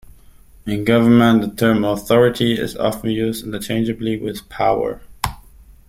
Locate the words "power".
4.49-4.99